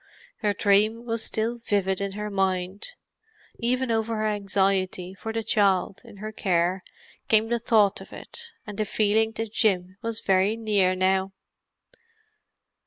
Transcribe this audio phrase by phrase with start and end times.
[0.37, 2.87] Her dream was still vivid in her mind;
[3.59, 6.83] even over her anxiety for the child in her care
[7.27, 11.33] came the thought of it, and the feeling that Jim was very near now.